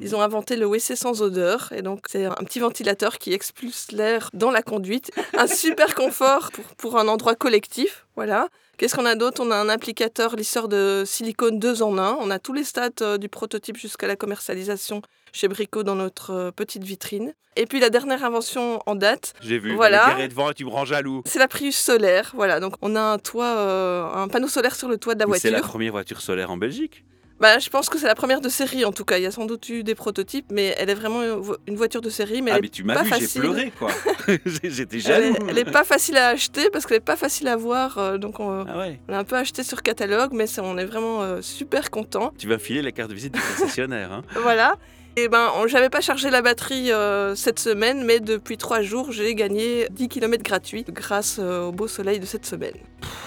Ils 0.02 0.16
ont 0.16 0.23
inventé 0.23 0.56
le 0.56 0.66
WC 0.66 0.97
sans 0.97 1.20
odeur. 1.20 1.73
Et 1.73 1.82
donc, 1.82 2.06
c'est 2.09 2.25
un 2.25 2.32
petit 2.37 2.59
ventilateur 2.59 3.18
qui 3.18 3.35
expulse 3.35 3.92
l'air 3.92 4.30
dans 4.32 4.50
la 4.50 4.62
conduite. 4.62 5.11
Un 5.37 5.47
super 5.47 5.94
confort 5.94 6.50
pour, 6.52 6.64
pour 6.76 6.99
un 6.99 7.06
endroit 7.06 7.35
collectif. 7.35 8.06
Voilà. 8.16 8.49
Qu'est-ce 8.80 8.96
qu'on 8.96 9.04
a 9.04 9.14
d'autre? 9.14 9.42
On 9.44 9.50
a 9.50 9.56
un 9.56 9.68
applicateur 9.68 10.37
lisseur 10.37 10.66
de 10.66 11.02
silicone 11.04 11.58
2 11.58 11.82
en 11.82 11.99
1. 11.99 12.16
On 12.18 12.30
a 12.30 12.38
tous 12.38 12.54
les 12.54 12.64
stades 12.64 12.94
euh, 13.02 13.18
du 13.18 13.28
prototype 13.28 13.76
jusqu'à 13.76 14.06
la 14.06 14.16
commercialisation 14.16 15.02
chez 15.34 15.49
Brico 15.49 15.82
dans 15.82 15.96
notre 15.96 16.30
euh, 16.30 16.50
petite 16.50 16.82
vitrine. 16.82 17.34
Et 17.56 17.66
puis 17.66 17.78
la 17.78 17.90
dernière 17.90 18.25
invention 18.25 18.80
en 18.87 18.94
date, 18.94 19.34
J'ai 19.42 19.58
vu. 19.58 19.75
Voilà. 19.75 20.16
Devant 20.26 20.50
et 20.50 20.54
tu 20.54 20.64
me 20.64 20.70
rends 20.70 20.87
jaloux. 20.87 21.20
c'est 21.26 21.38
la 21.38 21.46
Prius 21.46 21.76
solaire. 21.76 22.32
Voilà, 22.34 22.58
donc 22.58 22.72
on 22.80 22.96
a 22.96 23.02
un 23.02 23.18
toit, 23.18 23.54
euh, 23.54 24.10
un 24.14 24.28
panneau 24.28 24.49
solaire 24.49 24.75
sur 24.75 24.88
le 24.88 24.96
toit 24.96 25.14
de 25.14 25.20
la 25.20 25.26
Mais 25.26 25.38
C'est 25.38 25.50
voiture. 25.50 25.62
la 25.62 25.68
première 25.68 25.92
voiture 25.92 26.22
solaire 26.22 26.50
en 26.50 26.56
Belgique. 26.56 27.04
Bah, 27.40 27.59
je 27.59 27.70
pense 27.70 27.88
que 27.88 27.99
c'est 27.99 28.06
la 28.06 28.14
première 28.14 28.40
de 28.42 28.49
série 28.50 28.85
en 28.85 28.92
tout 28.92 29.04
cas. 29.04 29.16
Il 29.16 29.23
y 29.23 29.26
a 29.26 29.30
sans 29.30 29.47
doute 29.47 29.68
eu 29.70 29.82
des 29.82 29.94
prototypes, 29.94 30.47
mais 30.52 30.75
elle 30.78 30.90
est 30.90 30.94
vraiment 30.94 31.23
une 31.23 31.30
vo- 31.40 31.56
une 31.66 31.76
voiture 31.76 32.02
de 32.02 32.11
série. 32.11 32.42
Mais 32.42 32.50
ah, 32.50 32.56
elle, 32.56 32.61
mais 32.62 32.66
est 32.68 32.70
tu 32.70 32.85
m'as 32.85 33.02
vu, 33.02 33.11
j'ai 33.18 33.40
pleuré, 33.40 33.73
quoi. 33.78 33.90
J'étais 34.62 34.99
jaloux. 35.00 35.35
elle 35.49 35.59
est 35.59 35.64
pas 35.70 35.85
facile 35.85 36.16
à 36.18 36.28
acheter 36.28 36.68
parce 36.70 36.87
qu'elle 36.87 36.99
est 36.99 37.00
pas 37.00 37.16
facile 37.16 37.49
à 37.49 37.56
voir. 37.56 37.97
euh, 37.99 38.18
donc 38.18 38.40
on, 38.40 38.66
Ah 38.68 38.78
ouais. 38.78 39.00
on 39.09 39.14
a 39.14 39.18
un 39.18 39.25
peu 39.25 39.37
acheté 39.37 39.62
sur 39.62 39.82
catalogue, 39.82 40.32
mais 40.35 40.44
on 40.61 40.76
est 40.78 40.85
vraiment 40.85 41.23
euh, 41.23 41.40
super 41.40 41.90
content. 41.90 42.32
Tu 42.38 42.47
vas 42.47 42.59
filer 42.59 42.82
la 42.82 42.92
carte 42.92 43.09
de 43.11 43.14
visite 43.14 43.32
du 43.35 43.40
concessionnaire. 43.59 44.12
Hein. 44.12 44.23
Voilà. 44.42 44.76
Et 45.17 45.29
ben, 45.29 45.49
on- 45.57 45.67
j'avais 45.67 45.90
pas 45.90 46.00
chargé 46.00 46.31
la 46.31 46.40
batterie 46.40 46.93
euh, 46.93 47.35
cette 47.35 47.59
semaine, 47.59 48.05
mais 48.05 48.21
depuis 48.21 48.57
trois 48.57 48.81
jours, 48.81 49.11
j'ai 49.12 49.35
gagné 49.35 49.87
10 49.90 50.09
km 50.09 50.43
gratuits 50.43 50.85
grâce 50.88 51.38
euh, 51.40 51.64
au 51.64 51.73
beau 51.73 51.88
soleil 51.88 52.21
de 52.21 52.26
cette 52.26 52.47
semaine. 52.47 52.75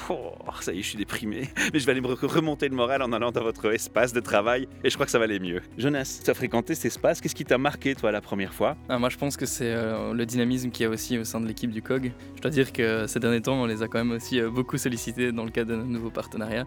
Oh, 0.10 0.32
ça 0.62 0.72
y 0.74 0.80
est, 0.80 0.82
je 0.82 0.88
suis 0.90 0.98
déprimé. 0.98 1.50
Mais 1.74 1.80
je 1.80 1.86
vais 1.86 1.92
aller 1.92 2.02
me 2.02 2.08
re- 2.08 2.25
remonter 2.25 2.68
le 2.70 2.75
moral 2.75 3.02
en 3.02 3.12
allant 3.12 3.32
dans 3.32 3.44
votre 3.44 3.72
espace 3.74 4.13
de 4.13 4.20
travail 4.22 4.68
et 4.84 4.90
je 4.90 4.96
crois 4.96 5.06
que 5.06 5.12
ça 5.12 5.18
va 5.20 5.25
aller 5.25 5.40
mieux. 5.40 5.62
Jonas, 5.78 6.22
tu 6.24 6.30
as 6.30 6.34
fréquenté 6.34 6.74
cet 6.75 6.86
espace. 6.86 7.20
Qu'est-ce 7.22 7.36
qui 7.36 7.46
t'a 7.46 7.58
marqué, 7.58 7.96
toi, 7.96 8.12
la 8.12 8.22
première 8.22 8.54
fois? 8.54 8.75
Ah, 8.90 8.98
moi, 8.98 9.10
je 9.10 9.18
pense 9.18 9.36
que 9.38 9.46
c'est 9.46 9.72
euh, 9.74 10.13
le 10.13 10.25
dynamisme 10.25 10.72
qu'il 10.72 10.84
y 10.86 10.88
a 10.88 10.90
aussi 10.90 11.18
au 11.18 11.24
sein 11.25 11.40
de 11.42 11.48
l'équipe 11.48 11.72
du 11.72 11.82
COG. 11.82 12.12
Je 12.38 12.42
dois 12.42 12.52
dire 12.52 12.72
que 12.74 13.08
ces 13.08 13.20
derniers 13.20 13.42
temps, 13.42 13.62
on 13.62 13.66
les 13.66 13.82
a 13.82 13.88
quand 13.88 14.00
même 14.04 14.12
aussi 14.13 14.40
euh, 14.40 14.50
beaucoup 14.50 14.78
sollicités 14.78 15.32
dans 15.32 15.44
le 15.46 15.52
cadre 15.52 15.72
de 15.72 15.75
nos 15.75 15.86
nouveaux 15.86 16.12
partenariats. 16.12 16.66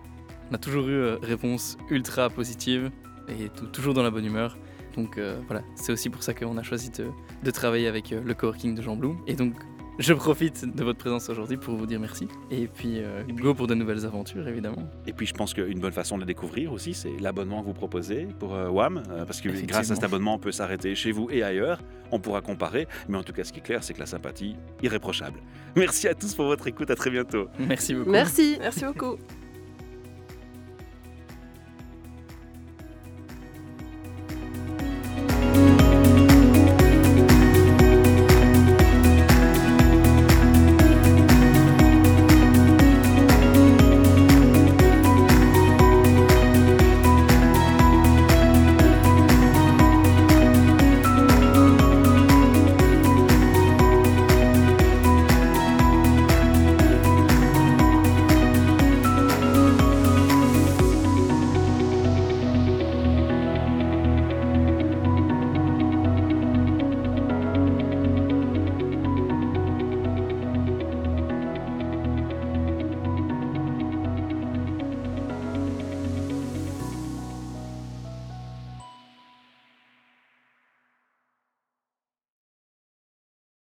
On 0.51 0.55
a 0.55 0.59
toujours 0.59 0.89
eu 0.89 0.93
euh, 0.95 1.17
réponse 1.23 1.77
ultra 1.91 2.29
positive 2.31 2.91
et 3.29 3.49
tou- 3.51 3.67
toujours 3.67 3.95
dans 3.95 4.03
la 4.03 4.11
bonne 4.11 4.25
humeur. 4.27 4.57
Donc 4.97 5.19
euh, 5.19 5.39
voilà, 5.47 5.63
c'est 5.75 5.93
aussi 5.93 6.09
pour 6.11 6.23
ça 6.23 6.35
qu'on 6.35 6.57
a 6.57 6.63
choisi 6.63 6.91
de, 6.91 7.07
de 7.43 7.51
travailler 7.51 7.87
avec 7.89 8.13
euh, 8.13 8.21
le 8.25 8.35
coworking 8.35 8.75
de 8.75 8.83
Jean 8.83 8.97
Blou. 8.97 9.17
Et 9.27 9.35
donc, 9.35 9.55
je 9.99 10.13
profite 10.13 10.65
de 10.77 10.85
votre 10.85 10.99
présence 10.99 11.31
aujourd'hui 11.31 11.57
pour 11.57 11.75
vous 11.75 11.87
dire 11.87 11.99
merci. 11.99 12.29
Et 12.51 12.67
puis, 12.67 12.99
euh, 12.99 13.23
go 13.33 13.55
pour 13.55 13.67
de 13.67 13.75
nouvelles 13.75 14.05
aventures, 14.05 14.47
évidemment. 14.47 14.89
Et 15.07 15.13
puis, 15.15 15.25
je 15.25 15.33
pense 15.33 15.55
qu'une 15.55 15.81
bonne 15.81 15.93
façon 15.93 16.19
de 16.19 16.25
découvrir 16.27 16.71
aussi, 16.73 16.93
c'est 16.93 17.19
l'abonnement 17.19 17.63
que 17.63 17.67
vous 17.69 17.73
proposez 17.73 18.27
pour 18.39 18.55
euh, 18.55 18.69
WAM. 18.69 19.03
euh, 19.11 19.25
parce 19.25 19.41
que 19.41 19.49
grâce 19.65 19.91
à 19.91 19.95
cet 19.95 20.05
abonnement, 20.05 20.35
on 20.35 20.39
peut 20.39 20.53
s'arrêter 20.53 20.95
chez 20.95 21.13
vous 21.13 21.29
et 21.31 21.43
ailleurs. 21.43 21.81
On 22.13 22.19
pourra 22.21 22.43
comparer. 22.43 22.87
Mais 23.09 23.17
en 23.17 23.23
tout 23.23 23.33
cas, 23.33 23.45
ce 23.45 23.53
qui 23.55 23.61
est 23.61 23.63
clair, 23.63 23.83
c'est 23.83 23.95
que 23.95 24.01
la 24.01 24.07
sympathie, 24.07 24.57
irréprochable. 24.83 25.41
Merci 25.77 26.09
à 26.09 26.15
tous 26.15 26.35
pour 26.35 26.45
votre 26.45 26.67
écoute. 26.67 26.91
À 26.91 26.95
très 26.95 27.11
bientôt. 27.11 27.49
Merci 27.59 27.95
beaucoup. 27.95 28.11
Merci. 28.11 28.59
Merci 28.61 28.85
beaucoup. 28.85 29.17